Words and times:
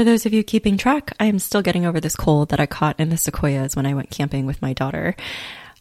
For 0.00 0.04
those 0.04 0.24
of 0.24 0.32
you 0.32 0.42
keeping 0.42 0.78
track, 0.78 1.12
I 1.20 1.26
am 1.26 1.38
still 1.38 1.60
getting 1.60 1.84
over 1.84 2.00
this 2.00 2.16
cold 2.16 2.48
that 2.48 2.58
I 2.58 2.64
caught 2.64 2.98
in 2.98 3.10
the 3.10 3.18
sequoias 3.18 3.76
when 3.76 3.84
I 3.84 3.92
went 3.92 4.08
camping 4.08 4.46
with 4.46 4.62
my 4.62 4.72
daughter 4.72 5.14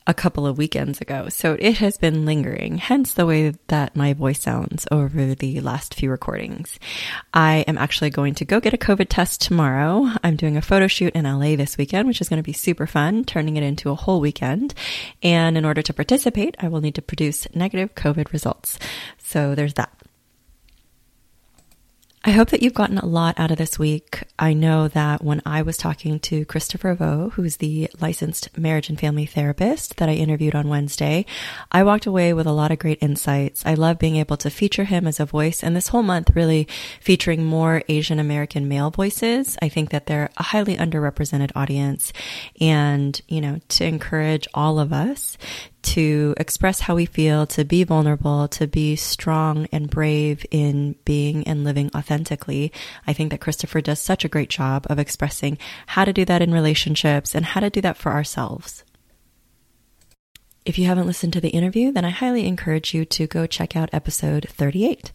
a 0.06 0.14
couple 0.14 0.46
of 0.46 0.58
weekends 0.58 1.00
ago. 1.00 1.30
So 1.30 1.56
it 1.58 1.78
has 1.78 1.98
been 1.98 2.26
lingering, 2.26 2.80
hence 2.80 3.14
the 3.14 3.26
way 3.26 3.54
that 3.68 3.96
my 3.96 4.12
voice 4.12 4.42
sounds 4.42 4.86
over 4.92 5.36
the 5.36 5.62
last 5.62 5.94
few 5.96 6.12
recordings. 6.12 6.80
I 7.34 7.64
am 7.66 7.78
actually 7.78 8.10
going 8.10 8.36
to 8.36 8.44
go 8.44 8.60
get 8.60 8.74
a 8.74 8.78
COVID 8.78 9.08
test 9.08 9.40
tomorrow. 9.40 10.10
I'm 10.22 10.36
doing 10.36 10.58
a 10.58 10.62
photo 10.62 10.88
shoot 10.88 11.16
in 11.16 11.24
LA 11.24 11.56
this 11.56 11.78
weekend, 11.78 12.06
which 12.06 12.20
is 12.20 12.28
going 12.28 12.44
to 12.44 12.44
be 12.44 12.52
super 12.52 12.88
fun, 12.88 13.24
turning 13.24 13.56
it 13.56 13.64
into 13.64 13.90
a 13.90 13.96
whole 13.96 14.20
weekend. 14.20 14.74
And 15.24 15.58
in 15.58 15.64
order 15.64 15.82
to 15.82 15.94
participate, 15.94 16.58
I 16.60 16.68
will 16.68 16.82
need 16.82 16.96
to 16.96 17.02
produce 17.02 17.48
negative 17.56 17.96
COVID 17.96 18.34
results. 18.34 18.80
So 19.20 19.56
there's 19.56 19.76
that. 19.76 19.94
I 22.30 22.34
hope 22.34 22.52
that 22.52 22.62
you've 22.62 22.76
gotten 22.76 23.00
a 23.00 23.08
lot 23.08 23.40
out 23.40 23.50
of 23.50 23.58
this 23.58 23.80
week. 23.80 24.22
I 24.38 24.54
know 24.54 24.88
that 24.90 25.24
when 25.24 25.42
I 25.48 25.64
was 25.64 25.78
talking 25.78 26.20
to 26.20 26.46
Christopher 26.46 26.94
Vo, 26.94 27.32
who's 27.32 27.58
the 27.58 27.90
licensed 28.00 28.56
marriage 28.56 28.88
and 28.88 29.00
family 29.00 29.26
therapist 29.26 29.98
that 29.98 30.10
I 30.10 30.14
interviewed 30.14 30.54
on 30.54 30.70
Wednesday, 30.70 31.26
I 31.72 31.82
walked 31.82 32.06
away 32.06 32.34
with 32.34 32.46
a 32.46 32.52
lot 32.52 32.70
of 32.70 32.78
great 32.78 33.00
insights. 33.02 33.66
I 33.66 33.74
love 33.74 33.98
being 33.98 34.18
able 34.18 34.38
to 34.38 34.52
feature 34.52 34.84
him 34.84 35.08
as 35.08 35.20
a 35.20 35.26
voice 35.26 35.64
and 35.64 35.76
this 35.76 35.88
whole 35.88 36.04
month 36.04 36.36
really 36.36 36.68
featuring 37.02 37.46
more 37.46 37.82
Asian 37.88 38.20
American 38.20 38.68
male 38.68 38.92
voices. 38.92 39.58
I 39.60 39.68
think 39.68 39.90
that 39.90 40.06
they're 40.06 40.30
a 40.38 40.44
highly 40.44 40.78
underrepresented 40.78 41.52
audience 41.56 42.14
and, 42.62 43.20
you 43.28 43.42
know, 43.42 43.60
to 43.70 43.86
encourage 43.86 44.48
all 44.54 44.80
of 44.80 44.94
us 44.94 45.36
to 45.82 46.34
express 46.38 46.82
how 46.82 46.96
we 46.96 47.06
feel, 47.06 47.46
to 47.48 47.64
be 47.64 47.84
vulnerable, 47.84 48.48
to 48.50 48.68
be 48.68 48.96
strong 48.96 49.68
and 49.72 49.90
brave 49.90 50.46
in 50.52 50.96
being 51.06 51.48
and 51.48 51.64
living 51.64 51.90
authentically. 51.96 52.72
I 53.08 53.14
think 53.14 53.32
that 53.32 53.42
Christopher 53.42 53.82
does 53.82 54.00
such 54.00 54.26
a 54.26 54.30
great 54.30 54.50
job 54.50 54.86
of 54.90 55.00
expressing 55.00 55.58
how 55.88 56.06
to 56.06 56.14
do 56.14 56.26
that 56.26 56.42
in 56.42 56.54
relationships 56.54 57.34
and 57.36 57.46
how 57.46 57.62
to 57.62 57.70
do 57.70 57.82
that 57.82 57.98
for 57.98 58.12
ourselves. 58.12 58.84
If 60.66 60.78
you 60.78 60.86
haven't 60.86 61.08
listened 61.08 61.34
to 61.34 61.42
the 61.42 61.50
interview, 61.50 61.92
then 61.92 62.06
I 62.06 62.10
highly 62.10 62.46
encourage 62.46 62.94
you 62.94 63.06
to 63.06 63.28
go 63.28 63.48
check 63.48 63.76
out 63.76 63.90
episode 63.92 64.48
38. 64.50 65.12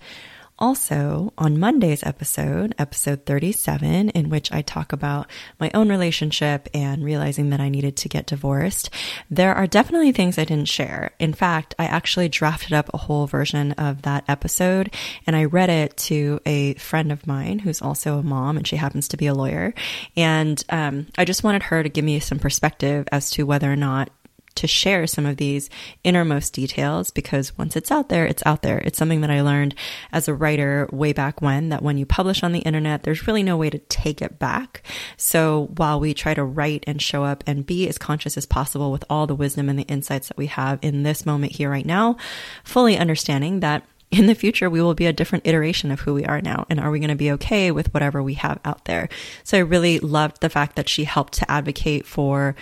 Also, 0.56 1.32
on 1.36 1.58
Monday's 1.58 2.04
episode, 2.04 2.76
episode 2.78 3.26
37, 3.26 4.10
in 4.10 4.28
which 4.30 4.52
I 4.52 4.62
talk 4.62 4.92
about 4.92 5.28
my 5.58 5.68
own 5.74 5.88
relationship 5.88 6.68
and 6.72 7.04
realizing 7.04 7.50
that 7.50 7.58
I 7.58 7.68
needed 7.68 7.96
to 7.96 8.08
get 8.08 8.26
divorced, 8.26 8.88
there 9.28 9.52
are 9.52 9.66
definitely 9.66 10.12
things 10.12 10.38
I 10.38 10.44
didn't 10.44 10.68
share. 10.68 11.10
In 11.18 11.34
fact, 11.34 11.74
I 11.76 11.86
actually 11.86 12.28
drafted 12.28 12.72
up 12.72 12.88
a 12.94 12.98
whole 12.98 13.26
version 13.26 13.72
of 13.72 14.02
that 14.02 14.24
episode 14.28 14.94
and 15.26 15.34
I 15.34 15.46
read 15.46 15.70
it 15.70 15.96
to 15.96 16.38
a 16.46 16.74
friend 16.74 17.10
of 17.10 17.26
mine 17.26 17.58
who's 17.58 17.82
also 17.82 18.18
a 18.18 18.22
mom 18.22 18.56
and 18.56 18.66
she 18.66 18.76
happens 18.76 19.08
to 19.08 19.16
be 19.16 19.26
a 19.26 19.34
lawyer. 19.34 19.74
And 20.16 20.62
um, 20.68 21.08
I 21.18 21.24
just 21.24 21.42
wanted 21.42 21.64
her 21.64 21.82
to 21.82 21.88
give 21.88 22.04
me 22.04 22.20
some 22.20 22.38
perspective 22.38 23.08
as 23.10 23.32
to 23.32 23.42
whether 23.42 23.70
or 23.70 23.76
not 23.76 24.08
to 24.56 24.66
share 24.66 25.06
some 25.06 25.26
of 25.26 25.36
these 25.36 25.68
innermost 26.04 26.52
details 26.52 27.10
because 27.10 27.56
once 27.58 27.76
it's 27.76 27.90
out 27.90 28.08
there, 28.08 28.26
it's 28.26 28.42
out 28.46 28.62
there. 28.62 28.78
It's 28.78 28.98
something 28.98 29.20
that 29.22 29.30
I 29.30 29.42
learned 29.42 29.74
as 30.12 30.28
a 30.28 30.34
writer 30.34 30.88
way 30.92 31.12
back 31.12 31.42
when 31.42 31.68
that 31.70 31.82
when 31.82 31.98
you 31.98 32.06
publish 32.06 32.42
on 32.42 32.52
the 32.52 32.60
internet, 32.60 33.02
there's 33.02 33.26
really 33.26 33.42
no 33.42 33.56
way 33.56 33.70
to 33.70 33.78
take 33.78 34.22
it 34.22 34.38
back. 34.38 34.82
So 35.16 35.70
while 35.76 36.00
we 36.00 36.14
try 36.14 36.34
to 36.34 36.44
write 36.44 36.84
and 36.86 37.00
show 37.00 37.24
up 37.24 37.42
and 37.46 37.66
be 37.66 37.88
as 37.88 37.98
conscious 37.98 38.36
as 38.36 38.46
possible 38.46 38.92
with 38.92 39.04
all 39.10 39.26
the 39.26 39.34
wisdom 39.34 39.68
and 39.68 39.78
the 39.78 39.84
insights 39.84 40.28
that 40.28 40.36
we 40.36 40.46
have 40.46 40.78
in 40.82 41.02
this 41.02 41.26
moment 41.26 41.52
here 41.52 41.70
right 41.70 41.86
now, 41.86 42.16
fully 42.64 42.96
understanding 42.96 43.60
that 43.60 43.84
in 44.18 44.26
the 44.26 44.34
future, 44.34 44.70
we 44.70 44.80
will 44.80 44.94
be 44.94 45.06
a 45.06 45.12
different 45.12 45.46
iteration 45.46 45.90
of 45.90 46.00
who 46.00 46.14
we 46.14 46.24
are 46.24 46.40
now. 46.40 46.66
And 46.70 46.78
are 46.78 46.90
we 46.90 47.00
going 47.00 47.08
to 47.08 47.16
be 47.16 47.32
okay 47.32 47.70
with 47.70 47.92
whatever 47.92 48.22
we 48.22 48.34
have 48.34 48.60
out 48.64 48.84
there? 48.84 49.08
So 49.42 49.58
I 49.58 49.62
really 49.62 49.98
loved 49.98 50.40
the 50.40 50.50
fact 50.50 50.76
that 50.76 50.88
she 50.88 51.04
helped 51.04 51.34
to 51.34 51.50
advocate 51.50 52.06
for, 52.06 52.54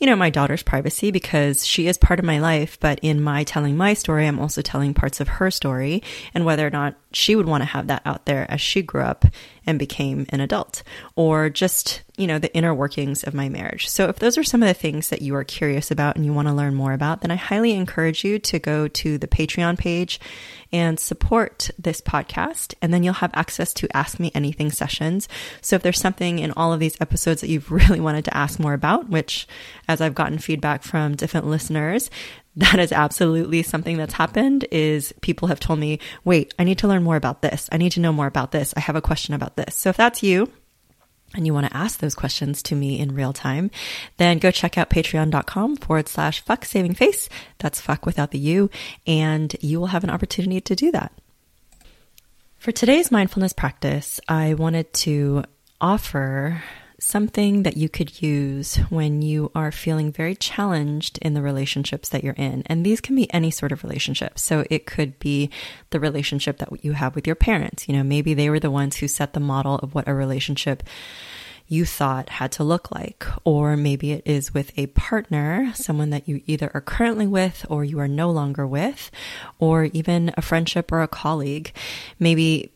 you 0.00 0.06
know, 0.06 0.16
my 0.16 0.30
daughter's 0.30 0.62
privacy 0.62 1.10
because 1.10 1.66
she 1.66 1.86
is 1.86 1.98
part 1.98 2.18
of 2.18 2.24
my 2.24 2.38
life. 2.38 2.80
But 2.80 2.98
in 3.02 3.22
my 3.22 3.44
telling 3.44 3.76
my 3.76 3.92
story, 3.92 4.26
I'm 4.26 4.40
also 4.40 4.62
telling 4.62 4.94
parts 4.94 5.20
of 5.20 5.28
her 5.28 5.50
story 5.50 6.02
and 6.34 6.46
whether 6.46 6.66
or 6.66 6.70
not 6.70 6.96
she 7.12 7.36
would 7.36 7.46
want 7.46 7.60
to 7.60 7.66
have 7.66 7.88
that 7.88 8.02
out 8.06 8.24
there 8.24 8.50
as 8.50 8.60
she 8.60 8.82
grew 8.82 9.02
up 9.02 9.26
and 9.66 9.78
became 9.78 10.26
an 10.30 10.40
adult 10.40 10.82
or 11.16 11.50
just, 11.50 12.02
you 12.16 12.26
know, 12.26 12.38
the 12.38 12.52
inner 12.54 12.74
workings 12.74 13.24
of 13.24 13.34
my 13.34 13.48
marriage. 13.48 13.88
So 13.88 14.08
if 14.08 14.18
those 14.18 14.38
are 14.38 14.44
some 14.44 14.62
of 14.62 14.68
the 14.68 14.74
things 14.74 15.10
that 15.10 15.22
you 15.22 15.34
are 15.34 15.44
curious 15.44 15.90
about 15.90 16.16
and 16.16 16.24
you 16.24 16.32
want 16.32 16.48
to 16.48 16.54
learn 16.54 16.74
more 16.74 16.92
about, 16.92 17.20
then 17.20 17.30
I 17.30 17.36
highly 17.36 17.72
encourage 17.72 18.24
you 18.24 18.38
to 18.38 18.58
go 18.58 18.88
to 18.88 19.18
the 19.18 19.28
Patreon 19.28 19.78
page 19.78 20.18
and 20.72 21.00
support 21.00 21.70
this 21.78 22.00
podcast. 22.00 22.74
And 22.80 22.94
then 22.94 23.02
you'll 23.02 23.14
have 23.14 23.32
access 23.34 23.74
to 23.74 23.96
Ask 23.96 24.20
Me 24.20 24.30
Anything 24.34 24.70
sessions. 24.70 25.28
So 25.60 25.76
if 25.76 25.82
there's 25.82 26.00
something 26.00 26.38
in 26.38 26.52
all 26.52 26.72
of 26.72 26.80
these 26.80 27.00
episodes 27.00 27.40
that 27.40 27.50
you've 27.50 27.70
really 27.72 28.00
wanted 28.00 28.24
to 28.26 28.36
ask 28.36 28.58
more 28.58 28.74
about, 28.74 29.08
which 29.08 29.46
as 29.90 30.00
I've 30.00 30.14
gotten 30.14 30.38
feedback 30.38 30.84
from 30.84 31.16
different 31.16 31.48
listeners, 31.48 32.10
that 32.54 32.78
is 32.78 32.92
absolutely 32.92 33.64
something 33.64 33.96
that's 33.96 34.14
happened 34.14 34.64
is 34.70 35.12
people 35.20 35.48
have 35.48 35.58
told 35.58 35.80
me, 35.80 35.98
wait, 36.24 36.54
I 36.60 36.64
need 36.64 36.78
to 36.78 36.88
learn 36.88 37.02
more 37.02 37.16
about 37.16 37.42
this. 37.42 37.68
I 37.72 37.76
need 37.76 37.90
to 37.92 38.00
know 38.00 38.12
more 38.12 38.28
about 38.28 38.52
this. 38.52 38.72
I 38.76 38.80
have 38.80 38.94
a 38.94 39.02
question 39.02 39.34
about 39.34 39.56
this. 39.56 39.74
So 39.74 39.90
if 39.90 39.96
that's 39.96 40.22
you, 40.22 40.48
and 41.34 41.44
you 41.44 41.54
want 41.54 41.66
to 41.66 41.76
ask 41.76 41.98
those 41.98 42.14
questions 42.14 42.62
to 42.64 42.76
me 42.76 43.00
in 43.00 43.14
real 43.14 43.32
time, 43.32 43.70
then 44.16 44.38
go 44.38 44.52
check 44.52 44.78
out 44.78 44.90
patreon.com 44.90 45.76
forward 45.76 46.08
slash 46.08 46.40
fuck 46.40 46.64
saving 46.64 46.94
face. 46.94 47.28
That's 47.58 47.80
fuck 47.80 48.06
without 48.06 48.30
the 48.30 48.38
U. 48.38 48.70
And 49.06 49.54
you 49.60 49.80
will 49.80 49.88
have 49.88 50.04
an 50.04 50.10
opportunity 50.10 50.60
to 50.60 50.76
do 50.76 50.92
that. 50.92 51.12
For 52.58 52.72
today's 52.72 53.10
mindfulness 53.10 53.52
practice, 53.52 54.20
I 54.28 54.54
wanted 54.54 54.92
to 55.04 55.44
offer 55.80 56.62
something 57.00 57.62
that 57.62 57.76
you 57.76 57.88
could 57.88 58.22
use 58.22 58.76
when 58.90 59.22
you 59.22 59.50
are 59.54 59.72
feeling 59.72 60.12
very 60.12 60.34
challenged 60.34 61.18
in 61.18 61.34
the 61.34 61.42
relationships 61.42 62.10
that 62.10 62.22
you're 62.22 62.34
in. 62.34 62.62
And 62.66 62.84
these 62.84 63.00
can 63.00 63.16
be 63.16 63.32
any 63.32 63.50
sort 63.50 63.72
of 63.72 63.82
relationship. 63.82 64.38
So 64.38 64.64
it 64.70 64.86
could 64.86 65.18
be 65.18 65.50
the 65.90 66.00
relationship 66.00 66.58
that 66.58 66.84
you 66.84 66.92
have 66.92 67.14
with 67.14 67.26
your 67.26 67.36
parents. 67.36 67.88
You 67.88 67.96
know, 67.96 68.04
maybe 68.04 68.34
they 68.34 68.50
were 68.50 68.60
the 68.60 68.70
ones 68.70 68.96
who 68.96 69.08
set 69.08 69.32
the 69.32 69.40
model 69.40 69.76
of 69.76 69.94
what 69.94 70.08
a 70.08 70.14
relationship 70.14 70.82
you 71.66 71.84
thought 71.84 72.28
had 72.28 72.52
to 72.52 72.64
look 72.64 72.90
like. 72.90 73.24
Or 73.44 73.76
maybe 73.76 74.12
it 74.12 74.22
is 74.26 74.52
with 74.52 74.76
a 74.76 74.88
partner, 74.88 75.72
someone 75.74 76.10
that 76.10 76.28
you 76.28 76.42
either 76.46 76.70
are 76.74 76.80
currently 76.80 77.26
with 77.26 77.64
or 77.70 77.84
you 77.84 77.98
are 78.00 78.08
no 78.08 78.30
longer 78.30 78.66
with, 78.66 79.10
or 79.58 79.84
even 79.84 80.34
a 80.36 80.42
friendship 80.42 80.92
or 80.92 81.00
a 81.00 81.08
colleague. 81.08 81.72
Maybe, 82.18 82.72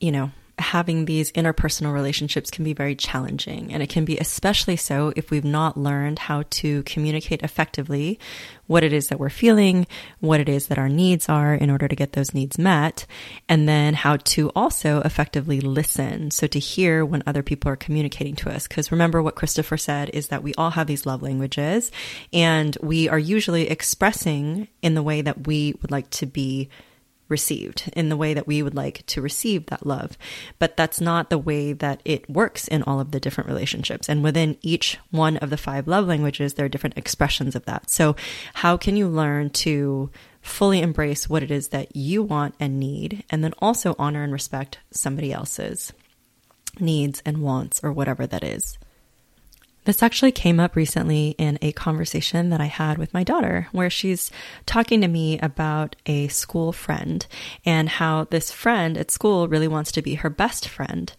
you 0.00 0.12
know, 0.12 0.30
having 0.58 1.04
these 1.04 1.32
interpersonal 1.32 1.92
relationships 1.92 2.50
can 2.50 2.64
be 2.64 2.72
very 2.72 2.94
challenging. 2.94 3.72
And 3.72 3.82
it 3.82 3.88
can 3.88 4.04
be 4.04 4.18
especially 4.18 4.76
so 4.76 5.12
if 5.16 5.30
we've 5.30 5.44
not 5.44 5.76
learned 5.76 6.20
how 6.20 6.44
to 6.50 6.82
communicate 6.84 7.42
effectively 7.42 8.18
what 8.66 8.82
it 8.82 8.92
is 8.92 9.08
that 9.08 9.18
we're 9.18 9.30
feeling, 9.30 9.86
what 10.20 10.40
it 10.40 10.48
is 10.48 10.68
that 10.68 10.78
our 10.78 10.88
needs 10.88 11.28
are 11.28 11.54
in 11.54 11.70
order 11.70 11.86
to 11.86 11.96
get 11.96 12.12
those 12.12 12.32
needs 12.32 12.58
met, 12.58 13.04
and 13.48 13.68
then 13.68 13.94
how 13.94 14.16
to 14.16 14.50
also 14.56 15.00
effectively 15.02 15.60
listen. 15.60 16.30
So 16.30 16.46
to 16.46 16.58
hear 16.58 17.04
when 17.04 17.22
other 17.26 17.42
people 17.42 17.70
are 17.70 17.76
communicating 17.76 18.36
to 18.36 18.50
us. 18.50 18.66
Because 18.66 18.92
remember 18.92 19.22
what 19.22 19.34
Christopher 19.34 19.76
said 19.76 20.10
is 20.10 20.28
that 20.28 20.42
we 20.42 20.54
all 20.54 20.70
have 20.70 20.86
these 20.86 21.04
love 21.04 21.22
languages 21.22 21.90
and 22.32 22.76
we 22.80 23.08
are 23.08 23.18
usually 23.18 23.68
expressing 23.68 24.68
in 24.82 24.94
the 24.94 25.02
way 25.02 25.20
that 25.20 25.46
we 25.46 25.74
would 25.82 25.90
like 25.90 26.08
to 26.10 26.26
be 26.26 26.68
received 27.28 27.90
in 27.94 28.08
the 28.08 28.16
way 28.16 28.34
that 28.34 28.46
we 28.46 28.62
would 28.62 28.74
like 28.74 29.04
to 29.06 29.22
receive 29.22 29.66
that 29.66 29.86
love. 29.86 30.18
But 30.58 30.76
that's 30.76 31.00
not 31.00 31.30
the 31.30 31.38
way 31.38 31.72
that 31.72 32.00
it 32.04 32.28
works 32.28 32.68
in 32.68 32.82
all 32.82 33.00
of 33.00 33.10
the 33.10 33.20
different 33.20 33.48
relationships. 33.48 34.08
And 34.08 34.22
within 34.22 34.56
each 34.62 34.98
one 35.10 35.36
of 35.38 35.50
the 35.50 35.56
five 35.56 35.88
love 35.88 36.06
languages, 36.06 36.54
there 36.54 36.66
are 36.66 36.70
different 36.70 36.98
expressions 36.98 37.54
of 37.54 37.64
that. 37.66 37.90
So, 37.90 38.16
how 38.54 38.76
can 38.76 38.96
you 38.96 39.08
learn 39.08 39.50
to 39.50 40.10
fully 40.42 40.82
embrace 40.82 41.28
what 41.28 41.42
it 41.42 41.50
is 41.50 41.68
that 41.68 41.96
you 41.96 42.22
want 42.22 42.54
and 42.60 42.78
need, 42.78 43.24
and 43.30 43.42
then 43.42 43.54
also 43.60 43.96
honor 43.98 44.22
and 44.22 44.32
respect 44.32 44.78
somebody 44.90 45.32
else's 45.32 45.92
needs 46.78 47.22
and 47.24 47.38
wants 47.38 47.82
or 47.82 47.92
whatever 47.92 48.26
that 48.26 48.44
is? 48.44 48.78
This 49.84 50.02
actually 50.02 50.32
came 50.32 50.58
up 50.58 50.76
recently 50.76 51.34
in 51.36 51.58
a 51.60 51.72
conversation 51.72 52.48
that 52.48 52.60
I 52.60 52.66
had 52.66 52.96
with 52.96 53.12
my 53.12 53.22
daughter, 53.22 53.68
where 53.70 53.90
she's 53.90 54.30
talking 54.64 55.02
to 55.02 55.08
me 55.08 55.38
about 55.40 55.94
a 56.06 56.28
school 56.28 56.72
friend 56.72 57.26
and 57.66 57.90
how 57.90 58.24
this 58.24 58.50
friend 58.50 58.96
at 58.96 59.10
school 59.10 59.46
really 59.46 59.68
wants 59.68 59.92
to 59.92 60.00
be 60.00 60.14
her 60.14 60.30
best 60.30 60.66
friend. 60.68 61.12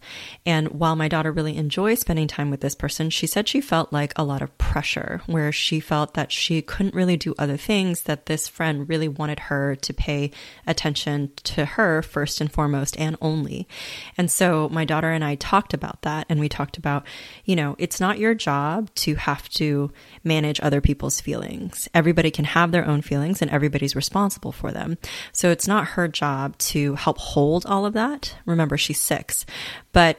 And 0.44 0.68
while 0.72 0.96
my 0.96 1.06
daughter 1.06 1.30
really 1.30 1.56
enjoys 1.56 2.00
spending 2.00 2.26
time 2.26 2.50
with 2.50 2.60
this 2.60 2.74
person, 2.74 3.08
she 3.10 3.28
said 3.28 3.46
she 3.46 3.60
felt 3.60 3.92
like 3.92 4.12
a 4.16 4.24
lot 4.24 4.42
of 4.42 4.58
pressure, 4.58 5.22
where 5.26 5.52
she 5.52 5.78
felt 5.78 6.14
that 6.14 6.32
she 6.32 6.60
couldn't 6.60 6.94
really 6.94 7.16
do 7.16 7.36
other 7.38 7.56
things, 7.56 8.02
that 8.02 8.26
this 8.26 8.48
friend 8.48 8.88
really 8.88 9.06
wanted 9.06 9.38
her 9.38 9.76
to 9.76 9.94
pay 9.94 10.32
attention 10.66 11.30
to 11.44 11.64
her 11.64 12.02
first 12.02 12.40
and 12.40 12.50
foremost 12.50 12.98
and 12.98 13.16
only. 13.20 13.68
And 14.18 14.28
so 14.28 14.68
my 14.70 14.84
daughter 14.84 15.12
and 15.12 15.22
I 15.22 15.36
talked 15.36 15.72
about 15.72 16.02
that, 16.02 16.26
and 16.28 16.40
we 16.40 16.48
talked 16.48 16.78
about, 16.78 17.06
you 17.44 17.54
know, 17.54 17.76
it's 17.78 18.00
not 18.00 18.18
your 18.18 18.34
job 18.34 18.55
job 18.56 18.94
to 18.94 19.14
have 19.16 19.48
to 19.50 19.90
manage 20.24 20.60
other 20.60 20.80
people's 20.80 21.20
feelings. 21.20 21.88
Everybody 21.92 22.30
can 22.30 22.44
have 22.44 22.72
their 22.72 22.86
own 22.86 23.02
feelings 23.02 23.42
and 23.42 23.50
everybody's 23.50 23.94
responsible 23.96 24.52
for 24.52 24.72
them. 24.72 24.96
So 25.32 25.50
it's 25.50 25.68
not 25.68 25.88
her 25.88 26.08
job 26.08 26.56
to 26.70 26.94
help 26.94 27.18
hold 27.18 27.66
all 27.66 27.84
of 27.84 27.92
that. 27.92 28.34
Remember, 28.46 28.78
she's 28.78 29.00
six, 29.00 29.44
but 29.92 30.18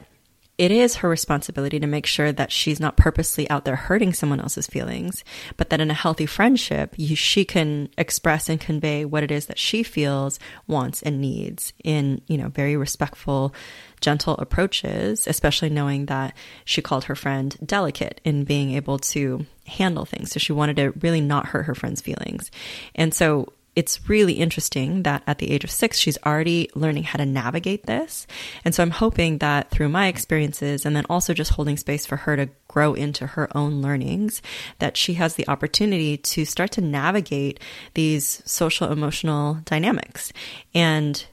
it 0.57 0.71
is 0.71 0.95
her 0.98 1.09
responsibility 1.09 1.80
to 1.80 1.88
make 1.88 2.06
sure 2.07 2.31
that 2.31 2.51
she's 2.51 2.80
not 2.80 2.98
purposely 2.98 3.48
out 3.50 3.63
there 3.65 3.75
hurting 3.75 4.13
someone 4.13 4.39
else's 4.39 4.65
feelings, 4.65 5.24
but 5.56 5.69
that 5.69 5.80
in 5.80 5.92
a 5.92 5.95
healthy 5.95 6.25
friendship, 6.25 6.95
you, 6.98 7.15
she 7.15 7.45
can 7.45 7.89
express 7.98 8.50
and 8.50 8.59
convey 8.59 9.06
what 9.06 9.24
it 9.24 9.31
is 9.31 9.45
that 9.45 9.59
she 9.59 9.83
feels, 9.83 10.39
wants, 10.65 11.04
and 11.04 11.21
needs 11.21 11.74
in, 11.83 12.21
you 12.27 12.38
know, 12.38 12.50
very 12.50 12.75
respectful, 12.75 13.54
gentle 14.01 14.36
approaches, 14.38 15.27
especially 15.27 15.69
knowing 15.69 16.07
that 16.07 16.36
she 16.65 16.81
called 16.81 17.04
her 17.04 17.15
friend 17.15 17.56
delicate 17.63 18.19
in 18.24 18.44
being 18.44 18.71
able 18.71 18.98
to 18.98 19.45
handle 19.68 20.06
things. 20.06 20.31
So 20.31 20.39
she 20.39 20.54
wanted 20.54 20.77
to 20.77 20.94
really 21.01 21.21
not 21.21 21.48
hurt 21.48 21.63
her 21.63 21.75
friend's 21.75 22.01
feelings. 22.01 22.50
And 22.95 23.13
so 23.13 23.54
it's 23.77 24.09
really 24.09 24.33
interesting 24.33 25.03
that 25.03 25.21
at 25.27 25.38
the 25.38 25.51
age 25.51 25.63
of 25.63 25.69
six, 25.69 26.00
she's 26.00 26.18
already 26.25 26.68
learning 26.74 27.03
how 27.03 27.18
to 27.18 27.27
navigate 27.27 27.85
this. 27.85 28.25
And 28.65 28.74
so 28.74 28.81
I'm 28.81 28.89
hoping 28.89 29.38
that 29.38 29.69
through 29.69 29.89
my 29.89 30.07
experiences 30.07 30.83
and 30.83 30.95
then 30.95 31.06
also 31.12 31.31
just 31.35 31.51
holding 31.51 31.77
space 31.77 32.03
for 32.03 32.15
her 32.15 32.35
to 32.35 32.50
grow 32.68 32.95
into 32.95 33.27
her 33.27 33.56
own 33.56 33.83
learnings, 33.83 34.41
that 34.79 34.97
she 34.97 35.13
has 35.13 35.35
the 35.35 35.47
opportunity 35.47 36.18
to 36.18 36.44
start 36.44 36.71
to 36.71 36.81
navigate 36.81 37.59
these 37.94 38.41
social 38.45 38.91
emotional 38.91 39.59
dynamics. 39.65 40.33
And 40.73 41.23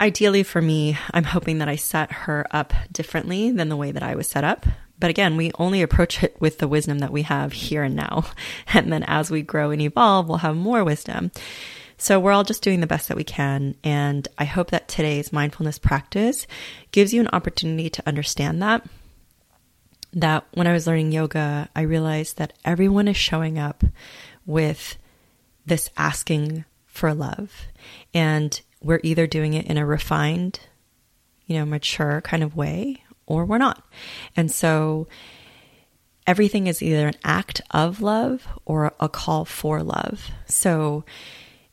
ideally 0.00 0.42
for 0.42 0.62
me, 0.62 0.96
I'm 1.10 1.24
hoping 1.24 1.58
that 1.58 1.68
I 1.68 1.76
set 1.76 2.10
her 2.12 2.46
up 2.50 2.72
differently 2.90 3.50
than 3.50 3.68
the 3.68 3.76
way 3.76 3.92
that 3.92 4.02
I 4.02 4.14
was 4.14 4.26
set 4.26 4.42
up. 4.42 4.64
But 4.98 5.10
again, 5.10 5.36
we 5.36 5.52
only 5.58 5.82
approach 5.82 6.22
it 6.22 6.36
with 6.40 6.58
the 6.58 6.68
wisdom 6.68 7.00
that 7.00 7.12
we 7.12 7.22
have 7.22 7.52
here 7.52 7.82
and 7.82 7.96
now. 7.96 8.24
And 8.72 8.92
then 8.92 9.04
as 9.04 9.30
we 9.30 9.42
grow 9.42 9.70
and 9.70 9.80
evolve, 9.80 10.28
we'll 10.28 10.38
have 10.38 10.56
more 10.56 10.84
wisdom. 10.84 11.30
So 11.98 12.20
we're 12.20 12.32
all 12.32 12.44
just 12.44 12.62
doing 12.62 12.80
the 12.80 12.86
best 12.86 13.08
that 13.08 13.16
we 13.16 13.24
can. 13.24 13.74
And 13.82 14.28
I 14.36 14.44
hope 14.44 14.70
that 14.70 14.88
today's 14.88 15.32
mindfulness 15.32 15.78
practice 15.78 16.46
gives 16.92 17.14
you 17.14 17.20
an 17.20 17.28
opportunity 17.32 17.88
to 17.90 18.06
understand 18.06 18.60
that. 18.62 18.86
That 20.12 20.46
when 20.52 20.66
I 20.66 20.72
was 20.72 20.86
learning 20.86 21.12
yoga, 21.12 21.68
I 21.74 21.82
realized 21.82 22.36
that 22.36 22.52
everyone 22.64 23.08
is 23.08 23.16
showing 23.16 23.58
up 23.58 23.82
with 24.44 24.98
this 25.64 25.90
asking 25.96 26.64
for 26.86 27.14
love. 27.14 27.66
And 28.12 28.60
we're 28.82 29.00
either 29.02 29.26
doing 29.26 29.54
it 29.54 29.66
in 29.66 29.78
a 29.78 29.86
refined, 29.86 30.60
you 31.46 31.58
know, 31.58 31.64
mature 31.64 32.20
kind 32.20 32.42
of 32.42 32.56
way, 32.56 33.02
or 33.26 33.44
we're 33.44 33.58
not. 33.58 33.84
And 34.36 34.50
so 34.50 35.08
everything 36.26 36.66
is 36.66 36.82
either 36.82 37.08
an 37.08 37.14
act 37.24 37.60
of 37.70 38.00
love 38.00 38.46
or 38.64 38.92
a 38.98 39.08
call 39.08 39.44
for 39.44 39.82
love. 39.82 40.30
So 40.46 41.04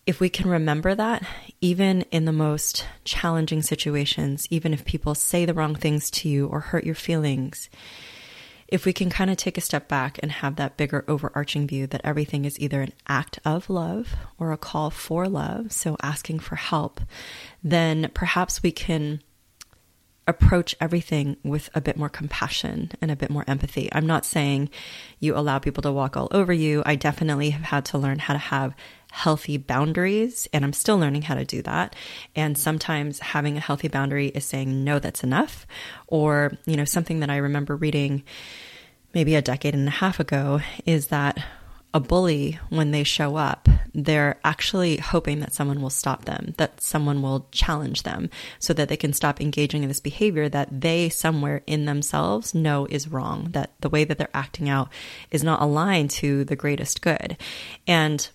if 0.06 0.20
we 0.20 0.30
can 0.30 0.50
remember 0.50 0.94
that, 0.96 1.26
even 1.62 2.02
in 2.12 2.26
the 2.26 2.34
most 2.34 2.86
challenging 3.06 3.62
situations, 3.62 4.46
even 4.50 4.74
if 4.74 4.84
people 4.86 5.16
say 5.16 5.46
the 5.46 5.54
wrong 5.54 5.76
things 5.76 6.12
to 6.12 6.30
you 6.30 6.48
or 6.48 6.60
hurt 6.60 6.84
your 6.84 6.96
feelings, 6.96 7.70
if 8.68 8.86
we 8.86 8.94
can 8.94 9.10
kind 9.10 9.30
of 9.30 9.38
take 9.38 9.58
a 9.58 9.62
step 9.62 9.88
back 9.88 10.20
and 10.22 10.32
have 10.32 10.56
that 10.56 10.78
bigger 10.78 11.06
overarching 11.08 11.68
view 11.68 11.86
that 11.88 12.02
everything 12.04 12.44
is 12.44 12.60
either 12.60 12.82
an 12.82 12.92
act 13.08 13.40
of 13.46 13.70
love 13.70 14.16
or 14.40 14.52
a 14.52 14.58
call 14.58 14.90
for 14.90 15.28
love, 15.28 15.72
so 15.72 15.96
asking 16.02 16.40
for 16.40 16.56
help, 16.56 17.00
then 17.64 18.10
perhaps 18.14 18.64
we 18.64 18.72
can 18.72 19.22
approach 20.28 20.76
everything 20.80 21.36
with 21.44 21.70
a 21.76 21.82
bit 21.82 21.98
more 21.98 22.10
compassion 22.10 22.92
and 23.02 23.12
a 23.12 23.16
bit 23.16 23.30
more 23.30 23.44
empathy. 23.48 23.90
I'm 23.92 24.08
not 24.08 24.26
saying 24.26 24.70
you 25.20 25.36
allow 25.36 25.60
people 25.60 25.82
to 25.84 25.92
walk 25.92 26.16
all 26.16 26.30
over 26.32 26.54
you. 26.54 26.82
I 26.86 26.96
definitely 26.96 27.50
have 27.50 27.64
had 27.64 27.86
to 27.86 27.98
learn 27.98 28.20
how 28.20 28.34
to 28.34 28.40
have 28.40 28.74
healthy 29.12 29.58
boundaries 29.58 30.48
and 30.54 30.64
I'm 30.64 30.74
still 30.74 30.98
learning 30.98 31.24
how 31.24 31.36
to 31.36 31.46
do 31.46 31.62
that. 31.64 31.96
And 32.36 32.58
sometimes 32.58 33.20
having 33.20 33.58
a 33.58 33.62
healthy 33.62 33.88
boundary 33.88 34.28
is 34.28 34.46
saying 34.46 34.84
no 34.84 35.00
that's 35.00 35.24
enough 35.24 35.68
or, 36.08 36.54
you 36.66 36.78
know, 36.78 36.86
something 36.86 37.20
that 37.20 37.30
I 37.30 37.38
remember 37.38 37.76
reading 37.76 38.24
maybe 39.14 39.36
a 39.36 39.42
decade 39.42 39.76
and 39.76 39.88
a 39.88 39.92
half 39.92 40.20
ago 40.20 40.62
is 40.86 41.08
that 41.08 41.38
a 41.94 42.00
bully, 42.00 42.60
when 42.70 42.90
they 42.92 43.04
show 43.04 43.36
up, 43.36 43.70
they're 43.94 44.40
actually 44.44 44.98
hoping 44.98 45.40
that 45.42 45.54
someone 45.54 45.80
will 45.80 45.92
stop 45.92 46.26
them, 46.26 46.56
that 46.58 46.82
someone 46.82 47.22
will 47.22 47.48
challenge 47.52 48.02
them 48.02 48.32
so 48.58 48.74
that 48.74 48.90
they 48.90 48.98
can 48.98 49.14
stop 49.14 49.40
engaging 49.40 49.84
in 49.84 49.90
this 49.90 50.00
behavior 50.00 50.50
that 50.50 50.82
they 50.82 51.08
somewhere 51.10 51.62
in 51.68 51.86
themselves 51.86 52.56
know 52.56 52.88
is 52.90 53.08
wrong, 53.08 53.50
that 53.52 53.72
the 53.82 53.90
way 53.90 54.04
that 54.04 54.18
they're 54.18 54.30
acting 54.34 54.68
out 54.68 54.90
is 55.30 55.44
not 55.44 55.62
aligned 55.62 56.10
to 56.10 56.44
the 56.46 56.56
greatest 56.56 57.02
good. 57.04 57.38
And 57.86 58.28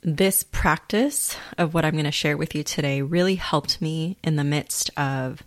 this 0.00 0.44
practice 0.44 1.36
of 1.58 1.74
what 1.74 1.84
I'm 1.84 1.94
going 1.94 2.04
to 2.04 2.12
share 2.12 2.36
with 2.36 2.54
you 2.54 2.62
today 2.62 3.02
really 3.02 3.34
helped 3.34 3.82
me 3.82 4.18
in 4.22 4.36
the 4.36 4.44
midst 4.44 4.90
of, 4.96 5.42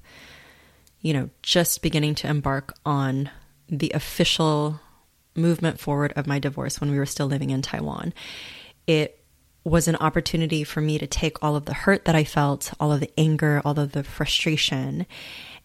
you 1.00 1.14
know, 1.14 1.30
just 1.42 1.82
beginning 1.82 2.16
to 2.16 2.28
embark 2.28 2.74
on 2.86 3.30
the 3.70 3.92
official 3.96 4.82
movement 5.36 5.80
forward 5.80 6.14
of 6.16 6.28
my 6.28 6.40
divorce 6.40 6.82
when 6.82 6.92
we 6.92 6.98
were 6.98 7.06
still 7.06 7.28
living 7.28 7.50
in 7.50 7.62
Taiwan. 7.62 8.14
It 8.88 9.18
was 9.64 9.88
an 9.88 9.96
opportunity 9.98 10.64
for 10.64 10.82
me 10.82 10.98
to 10.98 11.08
take 11.08 11.44
all 11.44 11.56
of 11.56 11.66
the 11.66 11.74
hurt 11.74 12.06
that 12.06 12.16
I 12.16 12.24
felt, 12.24 12.74
all 12.80 12.92
of 12.92 13.00
the 13.00 13.12
anger, 13.18 13.62
all 13.64 13.80
of 13.80 13.92
the 13.92 14.04
frustration, 14.04 15.06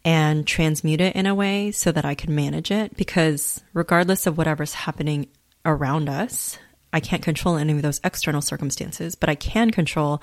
and 0.05 0.47
transmute 0.47 1.01
it 1.01 1.17
in 1.17 1.27
a 1.27 1.35
way 1.35 1.73
so 1.73 1.91
that 1.93 2.05
I 2.05 2.15
could 2.15 2.31
manage 2.31 2.71
it. 2.71 2.97
Because 2.97 3.63
regardless 3.73 4.27
of 4.27 4.37
whatever's 4.37 4.75
happening 4.75 5.29
around 5.65 6.09
us, 6.09 6.59
I 6.93 7.01
can't 7.01 7.23
control 7.23 7.57
any 7.57 7.73
of 7.73 7.83
those 7.83 8.01
external 8.05 8.43
circumstances, 8.43 9.15
but 9.15 9.29
I 9.29 9.35
can 9.35 9.71
control 9.71 10.23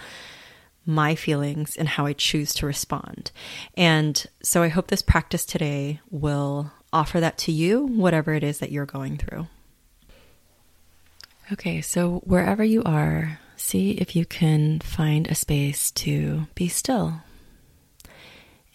my 0.85 1.15
feelings 1.15 1.75
and 1.75 1.87
how 1.87 2.05
I 2.05 2.13
choose 2.13 2.53
to 2.55 2.65
respond. 2.65 3.31
And 3.75 4.23
so 4.41 4.63
I 4.63 4.67
hope 4.67 4.87
this 4.87 5.01
practice 5.01 5.45
today 5.45 5.99
will 6.09 6.71
offer 6.93 7.19
that 7.19 7.37
to 7.39 7.51
you, 7.51 7.85
whatever 7.85 8.33
it 8.33 8.43
is 8.43 8.59
that 8.59 8.71
you're 8.71 8.85
going 8.85 9.17
through. 9.17 9.47
Okay, 11.51 11.81
so 11.81 12.21
wherever 12.25 12.63
you 12.63 12.83
are, 12.83 13.39
see 13.57 13.91
if 13.91 14.15
you 14.15 14.25
can 14.25 14.79
find 14.79 15.27
a 15.27 15.35
space 15.35 15.91
to 15.91 16.47
be 16.55 16.69
still. 16.69 17.21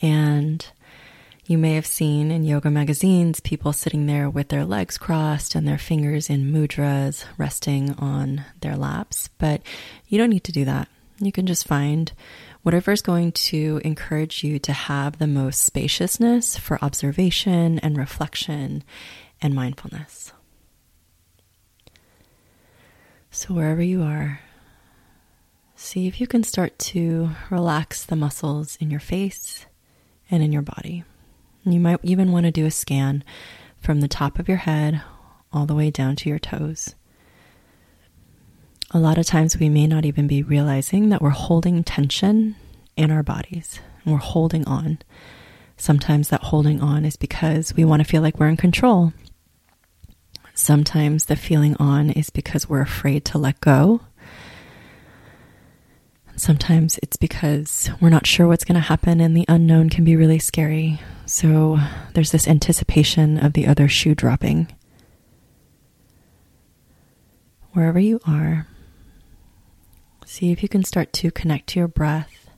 And 0.03 0.67
you 1.47 1.57
may 1.57 1.75
have 1.77 1.87
seen 1.87 2.31
in 2.31 2.45
yoga 2.45 2.71
magazines 2.71 3.41
people 3.41 3.73
sitting 3.73 4.05
there 4.05 4.29
with 4.29 4.49
their 4.49 4.67
legs 4.67 4.99
crossed 4.99 5.55
and 5.55 5.67
their 5.67 5.79
fingers 5.79 6.29
in 6.29 6.53
mudras 6.53 7.25
resting 7.39 7.95
on 7.95 8.45
their 8.61 8.77
laps, 8.77 9.31
but 9.39 9.63
you 10.09 10.19
don't 10.19 10.29
need 10.29 10.45
to 10.45 10.53
do 10.53 10.67
that. 10.67 10.89
You 11.21 11.33
can 11.33 11.47
just 11.47 11.67
find 11.67 12.13
whatever 12.63 12.93
is 12.93 13.03
going 13.03 13.33
to 13.33 13.81
encourage 13.85 14.43
you 14.45 14.59
to 14.59 14.73
have 14.73 15.19
the 15.19 15.27
most 15.27 15.63
spaciousness 15.63 16.57
for 16.57 16.83
observation 16.83 17.79
and 17.81 17.97
reflection 17.97 18.83
and 19.41 19.55
mindfulness. 19.55 20.33
So, 23.31 23.55
wherever 23.55 23.83
you 23.83 24.03
are, 24.03 24.41
see 25.77 26.07
if 26.07 26.21
you 26.21 26.27
can 26.27 26.43
start 26.43 26.79
to 26.79 27.31
relax 27.51 28.05
the 28.05 28.17
muscles 28.17 28.77
in 28.81 28.91
your 28.91 29.01
face 29.01 29.67
and 30.31 30.43
in 30.43 30.53
your 30.53 30.63
body. 30.63 31.05
You 31.65 31.81
might 31.81 32.01
even 32.03 32.33
want 32.33 32.47
to 32.47 32.53
do 32.53 32.67
a 32.67 32.71
scan 32.71 33.23
from 33.81 34.01
the 34.01 34.09
top 34.09 34.39
of 34.39 34.49
your 34.49 34.59
head 34.59 35.03
all 35.53 35.67
the 35.67 35.75
way 35.75 35.91
down 35.91 36.17
to 36.17 36.29
your 36.29 36.39
toes 36.39 36.95
a 38.91 38.99
lot 38.99 39.19
of 39.19 39.27
times 39.27 39.59
we 39.59 39.69
may 39.69 39.87
not 39.87 40.07
even 40.07 40.27
be 40.27 40.43
realizing 40.43 41.11
that 41.11 41.21
we're 41.21 41.31
holding 41.31 41.85
tension 41.85 42.57
in 42.97 43.11
our 43.11 43.23
bodies 43.23 43.81
and 44.03 44.13
we're 44.13 44.19
holding 44.19 44.67
on. 44.67 44.99
Sometimes 45.77 46.29
that 46.29 46.45
holding 46.45 46.81
on 46.81 47.05
is 47.05 47.17
because 47.17 47.75
we 47.77 47.85
want 47.85 48.01
to 48.01 48.09
feel 48.09 48.23
like 48.23 48.41
we're 48.41 48.49
in 48.49 48.57
control. 48.57 49.13
Sometimes 50.55 51.27
the 51.27 51.37
feeling 51.37 51.77
on 51.77 52.11
is 52.11 52.31
because 52.31 52.69
we're 52.69 52.81
afraid 52.81 53.25
to 53.27 53.39
let 53.39 53.61
go. 53.61 54.01
Sometimes 56.35 56.99
it's 57.03 57.17
because 57.17 57.91
we're 58.01 58.09
not 58.09 58.27
sure 58.27 58.49
what's 58.49 58.65
going 58.65 58.75
to 58.75 58.81
happen 58.81 59.21
and 59.21 59.37
the 59.37 59.45
unknown 59.49 59.91
can 59.91 60.05
be 60.05 60.17
really 60.17 60.39
scary. 60.39 60.99
So 61.27 61.79
there's 62.15 62.33
this 62.33 62.49
anticipation 62.49 63.39
of 63.39 63.53
the 63.53 63.67
other 63.67 63.87
shoe 63.87 64.15
dropping. 64.15 64.69
Wherever 67.73 67.99
you 67.99 68.21
are, 68.27 68.67
See 70.31 70.53
if 70.53 70.63
you 70.63 70.69
can 70.69 70.85
start 70.85 71.15
to 71.15 71.31
connect 71.31 71.69
to 71.69 71.79
your 71.79 71.89
breath. 71.89 72.51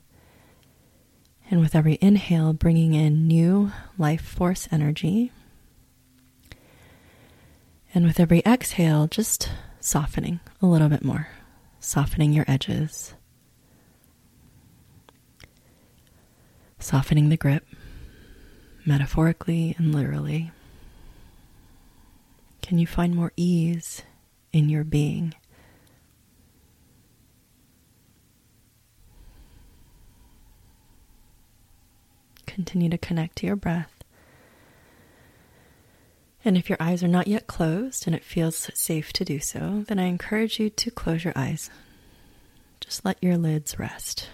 And 1.49 1.61
with 1.61 1.73
every 1.73 1.97
inhale, 2.01 2.51
bringing 2.51 2.93
in 2.95 3.29
new 3.29 3.71
life 3.97 4.21
force 4.21 4.67
energy. 4.73 5.31
And 7.95 8.05
with 8.05 8.19
every 8.19 8.41
exhale, 8.45 9.07
just 9.07 9.49
softening 9.79 10.41
a 10.61 10.65
little 10.65 10.89
bit 10.89 11.01
more, 11.01 11.29
softening 11.79 12.33
your 12.33 12.43
edges, 12.45 13.13
softening 16.77 17.29
the 17.29 17.37
grip, 17.37 17.65
metaphorically 18.85 19.75
and 19.77 19.95
literally. 19.95 20.51
Can 22.61 22.79
you 22.79 22.85
find 22.85 23.15
more 23.15 23.31
ease 23.37 24.03
in 24.51 24.67
your 24.67 24.83
being? 24.83 25.35
Continue 32.53 32.89
to 32.89 32.97
connect 32.97 33.37
to 33.37 33.47
your 33.47 33.55
breath. 33.55 33.91
And 36.43 36.57
if 36.57 36.69
your 36.69 36.77
eyes 36.79 37.03
are 37.03 37.07
not 37.07 37.27
yet 37.27 37.47
closed 37.47 38.07
and 38.07 38.15
it 38.15 38.23
feels 38.23 38.69
safe 38.73 39.13
to 39.13 39.25
do 39.25 39.39
so, 39.39 39.83
then 39.87 39.99
I 39.99 40.05
encourage 40.05 40.59
you 40.59 40.69
to 40.69 40.91
close 40.91 41.23
your 41.23 41.33
eyes. 41.35 41.69
Just 42.79 43.05
let 43.05 43.21
your 43.21 43.37
lids 43.37 43.77
rest. 43.77 44.29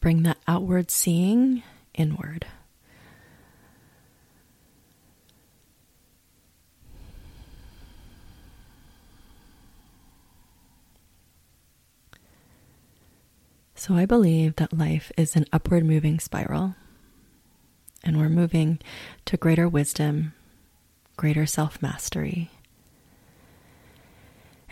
Bring 0.00 0.24
that 0.24 0.38
outward 0.48 0.90
seeing 0.90 1.62
inward. 1.94 2.46
So 13.82 13.94
I 13.94 14.06
believe 14.06 14.54
that 14.56 14.78
life 14.78 15.10
is 15.16 15.34
an 15.34 15.44
upward 15.52 15.84
moving 15.84 16.20
spiral, 16.20 16.76
and 18.04 18.16
we're 18.16 18.28
moving 18.28 18.78
to 19.24 19.36
greater 19.36 19.68
wisdom, 19.68 20.34
greater 21.16 21.46
self 21.46 21.82
mastery. 21.82 22.52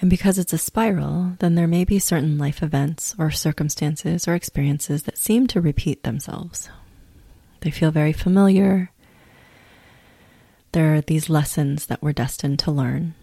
And 0.01 0.11
because 0.11 0.39
it's 0.39 0.53
a 0.53 0.59
spiral, 0.59 1.33
then 1.41 1.57
there 1.57 1.67
may 1.67 1.85
be 1.85 1.99
certain 1.99 2.39
life 2.39 2.63
events 2.63 3.17
or 3.19 3.33
circumstances 3.33 4.29
or 4.29 4.37
experiences 4.37 5.03
that 5.03 5.19
seem 5.19 5.49
to 5.49 5.61
repeat 5.61 6.05
themselves. 6.05 6.71
They 7.63 7.73
feel 7.73 7.91
very 7.91 8.13
familiar. 8.13 8.93
There 10.71 10.95
are 10.95 11.01
these 11.01 11.29
lessons 11.29 11.87
that 11.87 12.01
we're 12.01 12.13
destined 12.13 12.61
to 12.61 12.71
learn. 12.71 13.15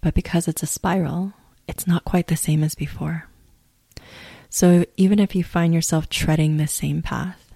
But 0.00 0.14
because 0.14 0.46
it's 0.46 0.62
a 0.62 0.66
spiral, 0.66 1.32
it's 1.66 1.88
not 1.88 2.04
quite 2.04 2.28
the 2.28 2.36
same 2.36 2.62
as 2.62 2.76
before. 2.76 3.24
So 4.54 4.84
even 4.96 5.18
if 5.18 5.34
you 5.34 5.42
find 5.42 5.74
yourself 5.74 6.08
treading 6.08 6.58
the 6.58 6.68
same 6.68 7.02
path, 7.02 7.52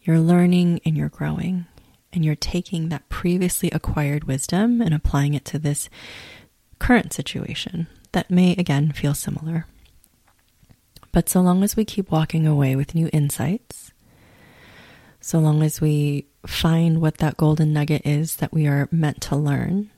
you're 0.00 0.20
learning 0.20 0.80
and 0.82 0.96
you're 0.96 1.10
growing, 1.10 1.66
and 2.14 2.24
you're 2.24 2.34
taking 2.34 2.88
that 2.88 3.10
previously 3.10 3.70
acquired 3.72 4.24
wisdom 4.24 4.80
and 4.80 4.94
applying 4.94 5.34
it 5.34 5.44
to 5.44 5.58
this 5.58 5.90
current 6.78 7.12
situation 7.12 7.88
that 8.12 8.30
may 8.30 8.52
again 8.52 8.90
feel 8.90 9.12
similar. 9.12 9.66
But 11.12 11.28
so 11.28 11.42
long 11.42 11.62
as 11.62 11.76
we 11.76 11.84
keep 11.84 12.10
walking 12.10 12.46
away 12.46 12.74
with 12.74 12.94
new 12.94 13.10
insights, 13.12 13.92
so 15.20 15.38
long 15.38 15.62
as 15.62 15.82
we 15.82 16.24
find 16.46 17.02
what 17.02 17.18
that 17.18 17.36
golden 17.36 17.74
nugget 17.74 18.00
is 18.06 18.36
that 18.36 18.50
we 18.54 18.66
are 18.66 18.88
meant 18.90 19.20
to 19.24 19.36
learn, 19.36 19.90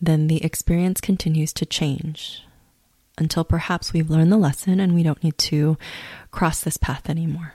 then 0.00 0.26
the 0.26 0.44
experience 0.44 1.00
continues 1.00 1.52
to 1.52 1.64
change 1.64 2.42
until 3.20 3.44
perhaps 3.44 3.92
we've 3.92 4.10
learned 4.10 4.32
the 4.32 4.36
lesson 4.36 4.80
and 4.80 4.94
we 4.94 5.02
don't 5.02 5.22
need 5.22 5.38
to 5.38 5.76
cross 6.30 6.60
this 6.60 6.76
path 6.76 7.08
anymore. 7.08 7.54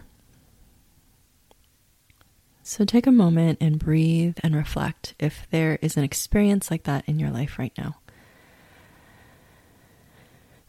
So 2.63 2.85
take 2.85 3.07
a 3.07 3.11
moment 3.11 3.57
and 3.59 3.77
breathe 3.77 4.37
and 4.41 4.55
reflect 4.55 5.15
if 5.19 5.45
there 5.51 5.77
is 5.81 5.97
an 5.97 6.03
experience 6.03 6.71
like 6.71 6.83
that 6.83 7.03
in 7.07 7.19
your 7.19 7.29
life 7.29 7.59
right 7.59 7.73
now. 7.77 7.97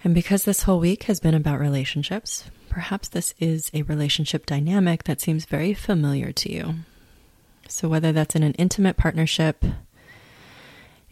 And 0.02 0.14
because 0.14 0.44
this 0.44 0.64
whole 0.64 0.80
week 0.80 1.04
has 1.04 1.20
been 1.20 1.34
about 1.34 1.60
relationships, 1.60 2.50
perhaps 2.68 3.08
this 3.08 3.32
is 3.38 3.70
a 3.72 3.82
relationship 3.82 4.44
dynamic 4.44 5.04
that 5.04 5.20
seems 5.20 5.46
very 5.46 5.72
familiar 5.72 6.32
to 6.32 6.52
you. 6.52 6.74
So, 7.68 7.88
whether 7.88 8.12
that's 8.12 8.36
in 8.36 8.42
an 8.42 8.52
intimate 8.54 8.98
partnership, 8.98 9.64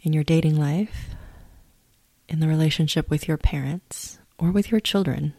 in 0.03 0.13
your 0.13 0.23
dating 0.23 0.59
life, 0.59 1.15
in 2.27 2.39
the 2.39 2.47
relationship 2.47 3.09
with 3.09 3.27
your 3.27 3.37
parents 3.37 4.19
or 4.37 4.51
with 4.51 4.71
your 4.71 4.79
children, 4.79 5.33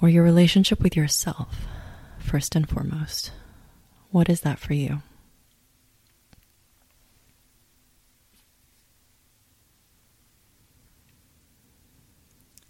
or 0.00 0.08
your 0.08 0.22
relationship 0.22 0.80
with 0.80 0.96
yourself, 0.96 1.66
first 2.18 2.54
and 2.54 2.68
foremost. 2.68 3.32
What 4.10 4.28
is 4.28 4.42
that 4.42 4.58
for 4.58 4.74
you? 4.74 5.02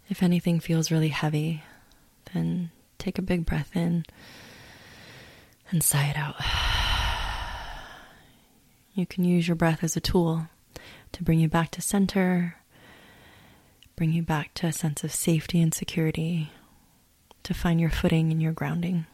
If 0.09 0.23
anything 0.23 0.59
feels 0.59 0.89
really 0.89 1.09
heavy, 1.09 1.63
then 2.33 2.71
take 2.97 3.19
a 3.19 3.21
big 3.21 3.45
breath 3.45 3.75
in 3.75 4.05
and 5.69 5.83
sigh 5.83 6.07
it 6.07 6.17
out. 6.17 6.35
You 8.95 9.05
can 9.05 9.23
use 9.23 9.47
your 9.47 9.55
breath 9.55 9.81
as 9.81 9.95
a 9.95 10.01
tool 10.01 10.49
to 11.11 11.23
bring 11.23 11.39
you 11.39 11.47
back 11.47 11.71
to 11.71 11.81
center, 11.81 12.55
bring 13.95 14.11
you 14.11 14.21
back 14.21 14.53
to 14.55 14.67
a 14.67 14.71
sense 14.71 15.03
of 15.03 15.11
safety 15.11 15.61
and 15.61 15.73
security, 15.73 16.51
to 17.43 17.53
find 17.53 17.79
your 17.79 17.89
footing 17.89 18.31
and 18.31 18.41
your 18.41 18.51
grounding. 18.51 19.05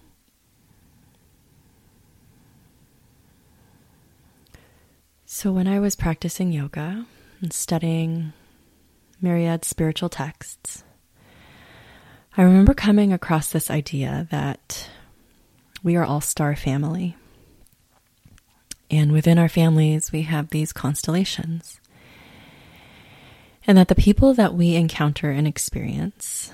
So, 5.26 5.52
when 5.52 5.68
I 5.68 5.80
was 5.80 5.96
practicing 5.96 6.52
yoga 6.52 7.06
and 7.42 7.52
studying 7.52 8.34
myriad 9.22 9.66
spiritual 9.66 10.10
texts, 10.10 10.84
I 12.38 12.44
remember 12.44 12.74
coming 12.74 13.12
across 13.12 13.50
this 13.50 13.72
idea 13.72 14.28
that 14.30 14.90
we 15.84 15.96
are 15.96 16.04
all 16.04 16.22
star 16.22 16.56
family. 16.56 17.16
And 18.90 19.12
within 19.12 19.40
our 19.40 19.50
families, 19.50 20.12
we 20.12 20.24
have 20.24 20.50
these 20.50 20.72
constellations. 20.72 21.80
And 23.68 23.78
that 23.78 23.88
the 23.88 23.96
people 23.96 24.34
that 24.36 24.54
we 24.54 24.76
encounter 24.76 25.32
and 25.32 25.48
experience 25.48 26.52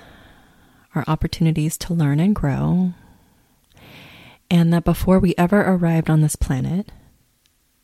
are 0.96 1.04
opportunities 1.08 1.78
to 1.78 1.94
learn 1.94 2.20
and 2.20 2.36
grow, 2.36 2.94
and 4.50 4.74
that 4.74 4.84
before 4.84 5.20
we 5.20 5.36
ever 5.38 5.62
arrived 5.62 6.10
on 6.10 6.22
this 6.22 6.36
planet, 6.36 6.92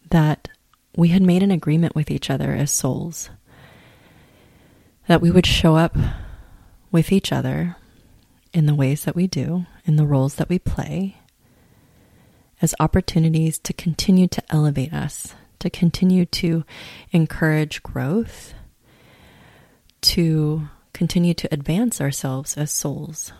that 0.09 0.49
we 0.95 1.09
had 1.09 1.21
made 1.21 1.43
an 1.43 1.51
agreement 1.51 1.95
with 1.95 2.09
each 2.09 2.29
other 2.29 2.53
as 2.53 2.71
souls. 2.71 3.29
That 5.07 5.21
we 5.21 5.31
would 5.31 5.45
show 5.45 5.75
up 5.75 5.95
with 6.91 7.11
each 7.11 7.31
other 7.31 7.77
in 8.53 8.65
the 8.65 8.75
ways 8.75 9.03
that 9.05 9.15
we 9.15 9.27
do, 9.27 9.65
in 9.85 9.95
the 9.95 10.05
roles 10.05 10.35
that 10.35 10.49
we 10.49 10.59
play, 10.59 11.17
as 12.61 12.75
opportunities 12.79 13.59
to 13.59 13.73
continue 13.73 14.27
to 14.27 14.43
elevate 14.49 14.93
us, 14.93 15.35
to 15.59 15.69
continue 15.69 16.25
to 16.25 16.63
encourage 17.11 17.83
growth 17.83 18.53
to 20.01 20.69
continue 20.93 21.33
to 21.33 21.53
advance 21.53 21.99
ourselves 22.01 22.57
as 22.57 22.71
souls. 22.71 23.33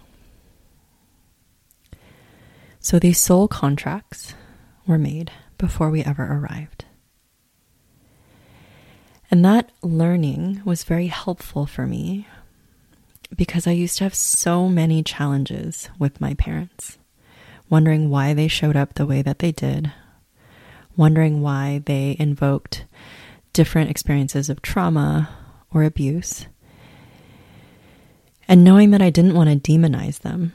So 2.80 3.00
these 3.00 3.20
soul 3.20 3.48
contracts 3.48 4.34
were 4.86 4.98
made 4.98 5.32
before 5.58 5.90
we 5.90 6.04
ever 6.04 6.24
arrived. 6.24 6.86
And 9.30 9.44
that 9.44 9.72
learning 9.82 10.62
was 10.64 10.84
very 10.84 11.08
helpful 11.08 11.66
for 11.66 11.86
me 11.86 12.28
because 13.36 13.68
I 13.68 13.72
used 13.72 13.98
to 13.98 14.06
have 14.06 14.16
so 14.16 14.70
many 14.70 15.04
challenges 15.04 15.90
with 16.00 16.22
my 16.22 16.34
parents, 16.36 16.97
wondering 17.70 18.10
why 18.10 18.34
they 18.34 18.48
showed 18.48 18.76
up 18.76 18.94
the 18.94 19.06
way 19.06 19.22
that 19.22 19.40
they 19.40 19.52
did, 19.52 19.92
wondering 20.96 21.42
why 21.42 21.82
they 21.86 22.16
invoked 22.20 22.86
different 23.54 23.90
experiences 23.90 24.50
of 24.50 24.62
trauma 24.62 25.30
or 25.72 25.84
abuse. 25.84 26.48
And 28.48 28.64
knowing 28.64 28.92
that 28.92 29.02
I 29.02 29.10
didn't 29.10 29.36
want 29.36 29.50
to 29.50 29.72
demonize 29.72 30.20
them, 30.20 30.54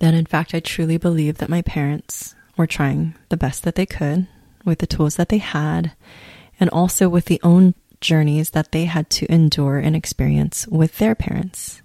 that 0.00 0.14
in 0.14 0.26
fact 0.26 0.54
I 0.54 0.60
truly 0.60 0.98
believe 0.98 1.38
that 1.38 1.48
my 1.48 1.62
parents 1.62 2.34
were 2.56 2.66
trying 2.66 3.14
the 3.30 3.36
best 3.36 3.62
that 3.62 3.74
they 3.74 3.86
could 3.86 4.26
with 4.64 4.80
the 4.80 4.86
tools 4.86 5.16
that 5.16 5.28
they 5.28 5.38
had, 5.38 5.92
and 6.60 6.68
also 6.70 7.08
with 7.08 7.26
the 7.26 7.40
own 7.42 7.74
journeys 8.00 8.50
that 8.50 8.72
they 8.72 8.84
had 8.84 9.08
to 9.10 9.32
endure 9.32 9.78
and 9.78 9.96
experience 9.96 10.66
with 10.68 10.98
their 10.98 11.14
parents, 11.14 11.82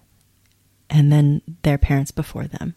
and 0.90 1.10
then 1.10 1.40
their 1.62 1.78
parents 1.78 2.10
before 2.10 2.46
them. 2.46 2.74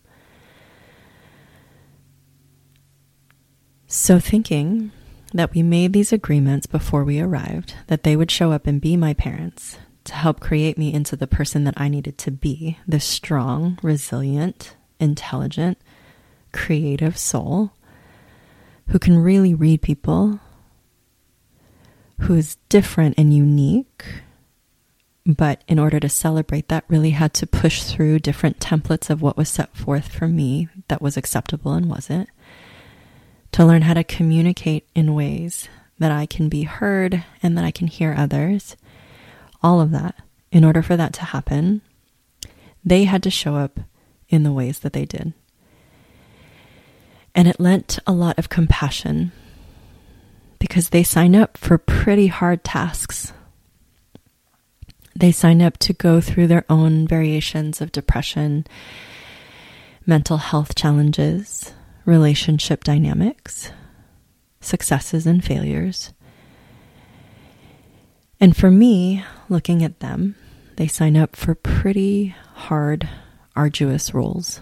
So, 3.89 4.19
thinking 4.19 4.91
that 5.33 5.53
we 5.53 5.63
made 5.63 5.93
these 5.93 6.11
agreements 6.11 6.67
before 6.67 7.05
we 7.05 7.21
arrived, 7.21 7.73
that 7.87 8.03
they 8.03 8.17
would 8.17 8.29
show 8.29 8.51
up 8.51 8.67
and 8.67 8.81
be 8.81 8.97
my 8.97 9.13
parents 9.13 9.77
to 10.03 10.13
help 10.13 10.41
create 10.41 10.77
me 10.77 10.93
into 10.93 11.15
the 11.15 11.25
person 11.25 11.63
that 11.63 11.73
I 11.77 11.87
needed 11.87 12.17
to 12.19 12.31
be 12.31 12.77
the 12.85 12.99
strong, 12.99 13.79
resilient, 13.81 14.75
intelligent, 14.99 15.77
creative 16.51 17.17
soul 17.17 17.71
who 18.87 18.99
can 18.99 19.17
really 19.19 19.53
read 19.53 19.81
people, 19.81 20.41
who 22.21 22.35
is 22.35 22.57
different 22.67 23.15
and 23.17 23.33
unique. 23.33 24.03
But 25.25 25.63
in 25.67 25.79
order 25.79 25.99
to 26.01 26.09
celebrate 26.09 26.67
that, 26.69 26.85
really 26.87 27.11
had 27.11 27.33
to 27.35 27.47
push 27.47 27.83
through 27.83 28.19
different 28.19 28.59
templates 28.59 29.09
of 29.09 29.21
what 29.21 29.37
was 29.37 29.49
set 29.49 29.75
forth 29.75 30.09
for 30.09 30.27
me 30.27 30.67
that 30.89 31.01
was 31.01 31.15
acceptable 31.15 31.73
and 31.73 31.89
wasn't 31.89 32.29
to 33.57 33.65
learn 33.65 33.81
how 33.81 33.95
to 33.95 34.03
communicate 34.03 34.87
in 34.93 35.15
ways 35.15 35.67
that 35.97 36.11
I 36.11 36.27
can 36.27 36.47
be 36.47 36.61
heard 36.61 37.23
and 37.41 37.57
that 37.57 37.65
I 37.65 37.71
can 37.71 37.87
hear 37.87 38.13
others. 38.15 38.77
All 39.63 39.81
of 39.81 39.89
that. 39.89 40.13
In 40.51 40.63
order 40.63 40.83
for 40.83 40.95
that 40.95 41.11
to 41.13 41.23
happen, 41.23 41.81
they 42.85 43.05
had 43.05 43.23
to 43.23 43.31
show 43.31 43.55
up 43.55 43.79
in 44.29 44.43
the 44.43 44.51
ways 44.51 44.77
that 44.81 44.93
they 44.93 45.05
did. 45.05 45.33
And 47.33 47.47
it 47.47 47.59
lent 47.59 47.97
a 48.05 48.11
lot 48.11 48.37
of 48.37 48.47
compassion 48.47 49.31
because 50.59 50.89
they 50.89 51.01
signed 51.01 51.35
up 51.35 51.57
for 51.57 51.79
pretty 51.79 52.27
hard 52.27 52.63
tasks. 52.63 53.33
They 55.15 55.31
signed 55.31 55.63
up 55.63 55.79
to 55.79 55.93
go 55.93 56.21
through 56.21 56.45
their 56.45 56.65
own 56.69 57.07
variations 57.07 57.81
of 57.81 57.91
depression, 57.91 58.67
mental 60.05 60.37
health 60.37 60.75
challenges, 60.75 61.73
relationship 62.07 62.85
dynamics, 62.85 63.71
successes 64.61 65.27
and 65.27 65.43
failures. 65.43 66.13
And 68.39 68.55
for 68.55 68.71
me, 68.71 69.23
looking 69.49 69.83
at 69.83 69.99
them, 69.99 70.35
they 70.77 70.87
sign 70.87 71.17
up 71.17 71.35
for 71.35 71.53
pretty 71.53 72.33
hard, 72.53 73.07
arduous 73.55 74.13
roles 74.13 74.61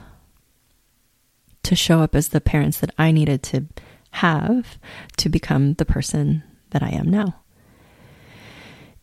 to 1.63 1.75
show 1.75 2.01
up 2.01 2.15
as 2.15 2.29
the 2.29 2.41
parents 2.41 2.79
that 2.79 2.93
I 2.97 3.11
needed 3.11 3.43
to 3.43 3.65
have 4.11 4.79
to 5.17 5.29
become 5.29 5.75
the 5.75 5.85
person 5.85 6.43
that 6.71 6.81
I 6.81 6.89
am 6.89 7.09
now. 7.09 7.41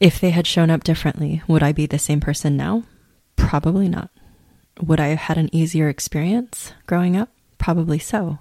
If 0.00 0.20
they 0.20 0.30
had 0.30 0.48
shown 0.48 0.68
up 0.68 0.82
differently, 0.82 1.42
would 1.46 1.62
I 1.62 1.70
be 1.70 1.86
the 1.86 1.98
same 1.98 2.20
person 2.20 2.56
now? 2.56 2.82
Probably 3.36 3.88
not. 3.88 4.10
Would 4.80 4.98
I 4.98 5.08
have 5.08 5.18
had 5.18 5.38
an 5.38 5.54
easier 5.54 5.88
experience 5.88 6.72
growing 6.86 7.16
up? 7.16 7.28
Probably 7.62 8.00
so. 8.00 8.40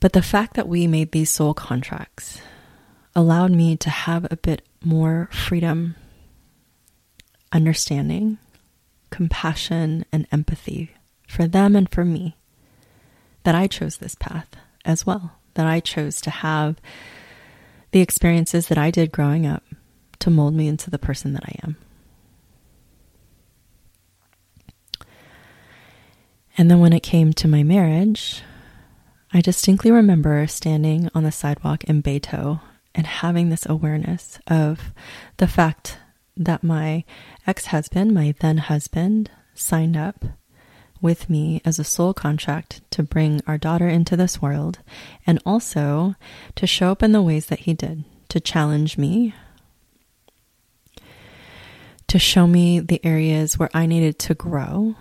But 0.00 0.14
the 0.14 0.22
fact 0.22 0.54
that 0.54 0.66
we 0.66 0.86
made 0.86 1.12
these 1.12 1.28
soul 1.28 1.52
contracts 1.52 2.40
allowed 3.14 3.50
me 3.50 3.76
to 3.76 3.90
have 3.90 4.26
a 4.30 4.36
bit 4.36 4.62
more 4.82 5.28
freedom, 5.30 5.94
understanding, 7.52 8.38
compassion, 9.10 10.06
and 10.10 10.26
empathy 10.32 10.92
for 11.28 11.46
them 11.46 11.76
and 11.76 11.86
for 11.90 12.02
me. 12.02 12.38
That 13.42 13.54
I 13.54 13.66
chose 13.66 13.98
this 13.98 14.14
path 14.14 14.48
as 14.82 15.04
well, 15.04 15.32
that 15.54 15.66
I 15.66 15.80
chose 15.80 16.18
to 16.22 16.30
have 16.30 16.80
the 17.90 18.00
experiences 18.00 18.68
that 18.68 18.78
I 18.78 18.90
did 18.90 19.12
growing 19.12 19.44
up 19.44 19.64
to 20.20 20.30
mold 20.30 20.54
me 20.54 20.66
into 20.66 20.88
the 20.88 20.98
person 20.98 21.34
that 21.34 21.44
I 21.44 21.56
am. 21.62 21.76
And 26.60 26.70
then 26.70 26.80
when 26.80 26.92
it 26.92 27.02
came 27.02 27.32
to 27.32 27.48
my 27.48 27.62
marriage, 27.62 28.42
I 29.32 29.40
distinctly 29.40 29.90
remember 29.90 30.46
standing 30.46 31.08
on 31.14 31.22
the 31.22 31.32
sidewalk 31.32 31.84
in 31.84 32.02
Beitou 32.02 32.60
and 32.94 33.06
having 33.06 33.48
this 33.48 33.64
awareness 33.64 34.38
of 34.46 34.92
the 35.38 35.48
fact 35.48 35.96
that 36.36 36.62
my 36.62 37.04
ex 37.46 37.64
husband, 37.68 38.12
my 38.12 38.34
then 38.40 38.58
husband, 38.58 39.30
signed 39.54 39.96
up 39.96 40.22
with 41.00 41.30
me 41.30 41.62
as 41.64 41.78
a 41.78 41.82
soul 41.82 42.12
contract 42.12 42.82
to 42.90 43.02
bring 43.02 43.40
our 43.46 43.56
daughter 43.56 43.88
into 43.88 44.14
this 44.14 44.42
world 44.42 44.80
and 45.26 45.40
also 45.46 46.14
to 46.56 46.66
show 46.66 46.90
up 46.90 47.02
in 47.02 47.12
the 47.12 47.22
ways 47.22 47.46
that 47.46 47.60
he 47.60 47.72
did, 47.72 48.04
to 48.28 48.38
challenge 48.38 48.98
me, 48.98 49.34
to 52.06 52.18
show 52.18 52.46
me 52.46 52.80
the 52.80 53.02
areas 53.02 53.58
where 53.58 53.70
I 53.72 53.86
needed 53.86 54.18
to 54.18 54.34
grow, 54.34 54.94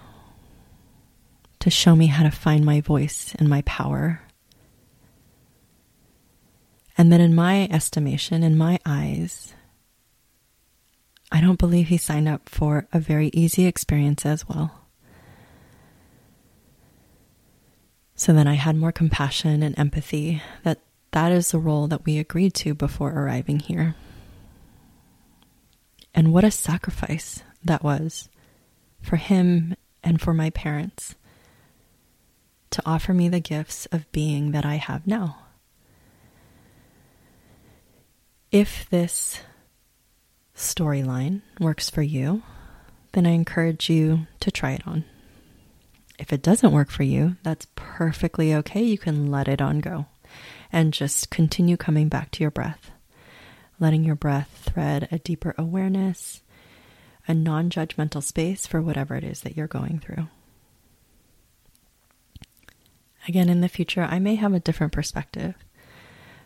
to 1.59 1.69
show 1.69 1.95
me 1.95 2.07
how 2.07 2.23
to 2.23 2.31
find 2.31 2.65
my 2.65 2.81
voice 2.81 3.35
and 3.37 3.49
my 3.49 3.61
power. 3.63 4.21
And 6.97 7.11
then, 7.11 7.21
in 7.21 7.33
my 7.35 7.67
estimation, 7.71 8.43
in 8.43 8.57
my 8.57 8.79
eyes, 8.85 9.53
I 11.31 11.41
don't 11.41 11.59
believe 11.59 11.87
he 11.87 11.97
signed 11.97 12.27
up 12.27 12.49
for 12.49 12.87
a 12.91 12.99
very 12.99 13.29
easy 13.33 13.65
experience 13.65 14.25
as 14.25 14.47
well. 14.47 14.79
So 18.15 18.33
then 18.33 18.47
I 18.47 18.55
had 18.55 18.75
more 18.75 18.91
compassion 18.91 19.63
and 19.63 19.77
empathy 19.79 20.41
that 20.63 20.81
that 21.11 21.31
is 21.31 21.51
the 21.51 21.59
role 21.59 21.87
that 21.87 22.05
we 22.05 22.17
agreed 22.17 22.53
to 22.55 22.73
before 22.73 23.11
arriving 23.11 23.59
here. 23.59 23.95
And 26.13 26.33
what 26.33 26.43
a 26.43 26.51
sacrifice 26.51 27.43
that 27.63 27.83
was 27.83 28.27
for 29.01 29.15
him 29.15 29.75
and 30.03 30.19
for 30.19 30.33
my 30.33 30.49
parents 30.49 31.15
to 32.71 32.81
offer 32.85 33.13
me 33.13 33.29
the 33.29 33.39
gifts 33.39 33.85
of 33.87 34.11
being 34.11 34.51
that 34.51 34.65
I 34.65 34.75
have 34.75 35.07
now. 35.07 35.37
If 38.51 38.89
this 38.89 39.39
storyline 40.55 41.41
works 41.59 41.89
for 41.89 42.01
you, 42.01 42.41
then 43.13 43.25
I 43.25 43.31
encourage 43.31 43.89
you 43.89 44.27
to 44.39 44.51
try 44.51 44.71
it 44.71 44.85
on. 44.85 45.05
If 46.17 46.33
it 46.33 46.41
doesn't 46.41 46.73
work 46.73 46.89
for 46.89 47.03
you, 47.03 47.37
that's 47.43 47.67
perfectly 47.75 48.53
okay. 48.55 48.83
You 48.83 48.97
can 48.97 49.31
let 49.31 49.47
it 49.47 49.61
on 49.61 49.79
go 49.79 50.07
and 50.71 50.93
just 50.93 51.29
continue 51.29 51.77
coming 51.77 52.09
back 52.09 52.31
to 52.31 52.43
your 52.43 52.51
breath, 52.51 52.91
letting 53.79 54.03
your 54.03 54.15
breath 54.15 54.69
thread 54.71 55.07
a 55.11 55.19
deeper 55.19 55.55
awareness, 55.57 56.41
a 57.27 57.33
non 57.33 57.69
judgmental 57.69 58.21
space 58.21 58.67
for 58.67 58.81
whatever 58.81 59.15
it 59.15 59.23
is 59.23 59.41
that 59.41 59.55
you're 59.55 59.67
going 59.67 59.99
through. 59.99 60.27
Again, 63.29 63.47
in 63.47 63.61
the 63.61 63.69
future, 63.69 64.07
I 64.09 64.17
may 64.17 64.33
have 64.33 64.55
a 64.55 64.59
different 64.59 64.91
perspective. 64.91 65.53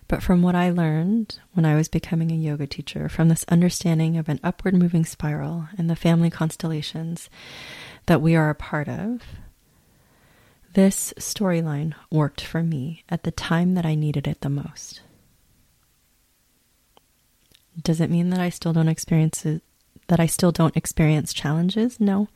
But 0.10 0.22
from 0.22 0.42
what 0.42 0.54
I 0.54 0.70
learned 0.70 1.40
when 1.54 1.66
I 1.66 1.76
was 1.76 1.88
becoming 1.88 2.30
a 2.30 2.36
yoga 2.36 2.68
teacher, 2.68 3.08
from 3.08 3.30
this 3.30 3.46
understanding 3.48 4.18
of 4.18 4.28
an 4.28 4.42
upward 4.44 4.74
moving 4.74 5.06
spiral 5.06 5.70
and 5.78 5.90
the 5.90 5.96
family 5.96 6.30
constellations 6.30 7.30
that 8.08 8.22
we 8.22 8.36
are 8.36 8.50
a 8.50 8.54
part 8.54 8.90
of, 8.90 9.22
this 10.74 11.14
storyline 11.18 11.94
worked 12.12 12.42
for 12.42 12.62
me 12.62 13.06
at 13.08 13.24
the 13.24 13.32
time 13.32 13.76
that 13.76 13.86
I 13.86 13.96
needed 13.96 14.28
it 14.28 14.42
the 14.42 14.50
most. 14.50 15.00
Does 17.82 18.02
it 18.02 18.10
mean 18.10 18.30
that 18.32 18.42
I 18.42 18.50
still 18.50 18.74
don't 18.74 18.90
experience 18.90 19.46
it, 19.46 19.62
that 20.10 20.20
I 20.20 20.26
still 20.26 20.52
don't 20.52 20.76
experience 20.76 21.32
challenges? 21.32 22.02
No, 22.02 22.28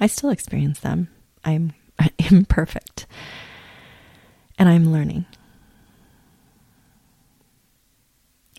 I 0.00 0.08
still 0.08 0.30
experience 0.30 0.80
them. 0.80 1.10
I'm 1.44 1.74
imperfect. 2.18 3.06
And 4.64 4.72
I'm 4.72 4.90
learning. 4.90 5.26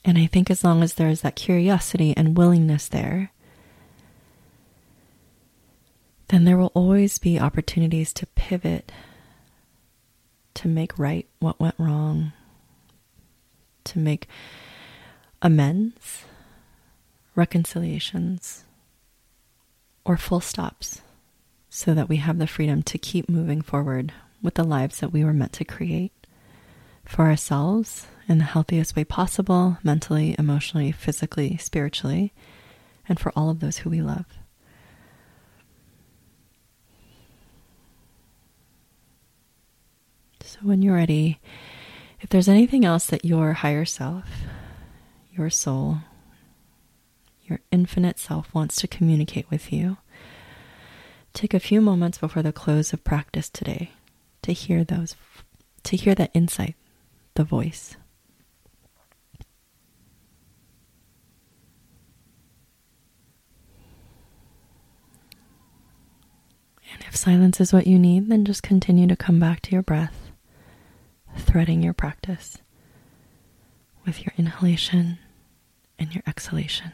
And 0.04 0.20
I 0.20 0.28
think 0.28 0.52
as 0.52 0.64
long 0.64 0.84
as 0.84 0.94
there 0.94 1.10
is 1.10 1.22
that 1.22 1.36
curiosity 1.36 2.14
and 2.16 2.38
willingness 2.38 2.88
there, 2.88 3.32
then 6.28 6.46
there 6.46 6.58
will 6.60 6.72
always 6.76 7.18
be 7.18 7.40
opportunities 7.40 8.14
to 8.14 8.28
pivot 8.28 8.92
to 10.54 10.68
make 10.68 11.00
right 11.00 11.28
what 11.40 11.60
went 11.60 11.74
wrong, 11.80 12.34
to 13.86 13.98
make 13.98 14.28
amends, 15.42 16.24
reconciliations, 17.34 18.64
or 20.06 20.18
full 20.18 20.40
stops 20.40 21.02
so 21.72 21.96
that 21.96 22.10
we 22.10 22.18
have 22.18 22.38
the 22.38 22.46
freedom 22.46 22.84
to 22.84 23.00
keep 23.00 23.28
moving 23.28 23.64
forward 23.64 24.14
with 24.46 24.54
the 24.54 24.64
lives 24.64 25.00
that 25.00 25.12
we 25.12 25.26
were 25.26 25.34
meant 25.34 25.52
to 25.54 25.66
create 25.66 26.14
for 27.04 27.26
ourselves 27.26 28.08
in 28.28 28.38
the 28.38 28.44
healthiest 28.44 28.96
way 28.96 29.04
possible, 29.04 29.78
mentally, 29.84 30.36
emotionally, 30.38 30.92
physically, 30.92 31.58
spiritually, 31.58 32.32
and 33.10 33.20
for 33.20 33.32
all 33.36 33.50
of 33.50 33.60
those 33.60 33.80
who 33.80 33.90
we 33.90 34.02
love. 34.02 34.26
So, 40.44 40.60
when 40.62 40.82
you're 40.82 40.96
ready, 40.96 41.40
if 42.22 42.30
there's 42.30 42.48
anything 42.48 42.86
else 42.86 43.08
that 43.08 43.26
your 43.26 43.54
higher 43.54 43.86
self, 43.86 44.30
your 45.32 45.50
soul, 45.50 45.98
your 47.44 47.60
infinite 47.72 48.20
self 48.20 48.54
wants 48.54 48.76
to 48.78 48.88
communicate 48.88 49.50
with 49.50 49.74
you, 49.74 49.98
take 51.34 51.54
a 51.54 51.60
few 51.60 51.82
moments 51.82 52.20
before 52.20 52.44
the 52.44 52.54
close 52.54 52.94
of 52.94 53.04
practice 53.04 53.50
today 53.50 53.92
to 54.46 54.54
hear 54.54 54.84
those, 54.84 55.16
to 55.82 55.98
hear 55.98 56.14
that 56.14 56.30
insight, 56.36 56.76
the 57.34 57.44
voice. 57.44 57.98
And 66.94 67.04
if 67.08 67.16
silence 67.16 67.60
is 67.60 67.74
what 67.74 67.88
you 67.88 67.98
need, 67.98 68.30
then 68.30 68.46
just 68.46 68.62
continue 68.62 69.08
to 69.08 69.16
come 69.16 69.40
back 69.40 69.62
to 69.62 69.72
your 69.72 69.82
breath 69.82 70.32
threading 71.38 71.82
your 71.82 71.94
practice 71.94 72.60
with 74.06 74.24
your 74.24 74.34
inhalation 74.38 75.18
and 75.98 76.14
your 76.14 76.24
exhalation. 76.28 76.92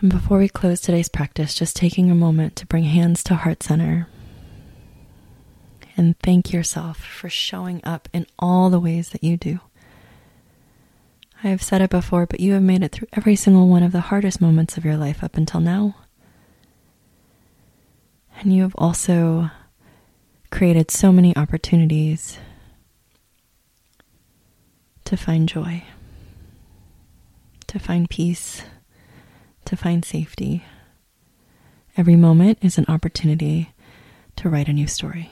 And 0.00 0.10
before 0.10 0.38
we 0.38 0.48
close 0.48 0.80
today's 0.80 1.08
practice, 1.08 1.54
just 1.54 1.74
taking 1.74 2.10
a 2.10 2.14
moment 2.14 2.54
to 2.56 2.66
bring 2.66 2.84
hands 2.84 3.24
to 3.24 3.34
heart 3.34 3.62
center 3.64 4.06
and 5.96 6.16
thank 6.20 6.52
yourself 6.52 6.98
for 6.98 7.28
showing 7.28 7.80
up 7.82 8.08
in 8.12 8.24
all 8.38 8.70
the 8.70 8.78
ways 8.78 9.10
that 9.10 9.24
you 9.24 9.36
do. 9.36 9.58
I 11.42 11.48
have 11.48 11.62
said 11.62 11.82
it 11.82 11.90
before, 11.90 12.26
but 12.26 12.38
you 12.38 12.52
have 12.52 12.62
made 12.62 12.84
it 12.84 12.92
through 12.92 13.08
every 13.12 13.34
single 13.34 13.66
one 13.68 13.82
of 13.82 13.90
the 13.90 14.02
hardest 14.02 14.40
moments 14.40 14.76
of 14.76 14.84
your 14.84 14.96
life 14.96 15.24
up 15.24 15.36
until 15.36 15.60
now. 15.60 15.96
And 18.40 18.54
you 18.54 18.62
have 18.62 18.74
also 18.78 19.50
created 20.50 20.92
so 20.92 21.10
many 21.10 21.36
opportunities 21.36 22.38
to 25.04 25.16
find 25.16 25.48
joy, 25.48 25.82
to 27.66 27.78
find 27.80 28.08
peace, 28.08 28.62
to 29.68 29.76
find 29.76 30.02
safety. 30.02 30.64
Every 31.94 32.16
moment 32.16 32.58
is 32.62 32.78
an 32.78 32.86
opportunity 32.88 33.74
to 34.36 34.48
write 34.48 34.66
a 34.66 34.72
new 34.72 34.86
story. 34.86 35.30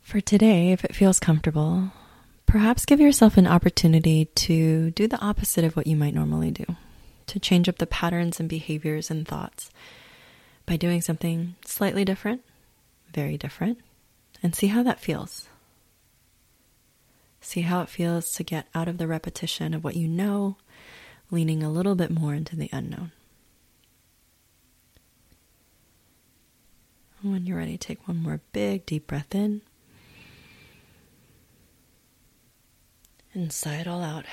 For 0.00 0.22
today, 0.22 0.72
if 0.72 0.86
it 0.86 0.94
feels 0.94 1.20
comfortable, 1.20 1.90
perhaps 2.46 2.86
give 2.86 2.98
yourself 3.00 3.36
an 3.36 3.46
opportunity 3.46 4.24
to 4.24 4.92
do 4.92 5.06
the 5.06 5.20
opposite 5.20 5.64
of 5.64 5.76
what 5.76 5.86
you 5.86 5.96
might 5.96 6.14
normally 6.14 6.50
do, 6.50 6.64
to 7.26 7.38
change 7.38 7.68
up 7.68 7.76
the 7.76 7.86
patterns 7.86 8.40
and 8.40 8.48
behaviors 8.48 9.10
and 9.10 9.28
thoughts 9.28 9.70
by 10.64 10.76
doing 10.76 11.02
something 11.02 11.56
slightly 11.66 12.06
different, 12.06 12.40
very 13.12 13.36
different, 13.36 13.80
and 14.42 14.54
see 14.54 14.68
how 14.68 14.82
that 14.82 15.00
feels. 15.00 15.46
See 17.44 17.60
how 17.60 17.82
it 17.82 17.90
feels 17.90 18.32
to 18.32 18.42
get 18.42 18.68
out 18.74 18.88
of 18.88 18.96
the 18.96 19.06
repetition 19.06 19.74
of 19.74 19.84
what 19.84 19.96
you 19.96 20.08
know, 20.08 20.56
leaning 21.30 21.62
a 21.62 21.70
little 21.70 21.94
bit 21.94 22.10
more 22.10 22.32
into 22.32 22.56
the 22.56 22.70
unknown. 22.72 23.12
When 27.20 27.44
you're 27.44 27.58
ready, 27.58 27.76
take 27.76 28.08
one 28.08 28.16
more 28.16 28.40
big 28.52 28.86
deep 28.86 29.06
breath 29.06 29.34
in. 29.34 29.60
And 33.34 33.52
sigh 33.52 33.76
it 33.76 33.86
all 33.86 34.02
out. 34.02 34.24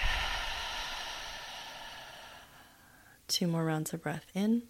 Two 3.27 3.47
more 3.47 3.65
rounds 3.65 3.93
of 3.93 4.01
breath 4.01 4.25
in. 4.33 4.63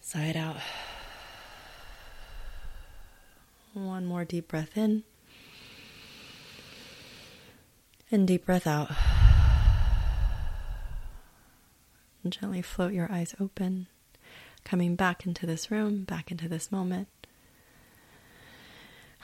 Sigh 0.00 0.26
it 0.26 0.36
out. 0.36 0.56
One 3.74 4.06
more 4.06 4.24
deep 4.24 4.48
breath 4.48 4.76
in. 4.76 5.04
And 8.10 8.26
deep 8.26 8.46
breath 8.46 8.66
out. 8.66 8.90
And 12.22 12.32
gently 12.32 12.62
float 12.62 12.92
your 12.92 13.10
eyes 13.10 13.34
open, 13.40 13.88
coming 14.64 14.94
back 14.94 15.26
into 15.26 15.44
this 15.44 15.70
room, 15.70 16.04
back 16.04 16.30
into 16.30 16.48
this 16.48 16.70
moment. 16.70 17.08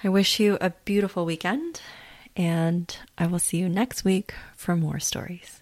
I 0.03 0.09
wish 0.09 0.41
you 0.41 0.59
a 0.61 0.71
beautiful 0.85 1.25
weekend 1.25 1.81
and 2.37 2.97
I 3.17 3.27
will 3.29 3.39
see 3.39 3.59
you 3.59 3.69
next 3.69 4.05
week 4.05 4.35
for 4.57 4.75
more 4.75 4.99
stories. 4.99 5.62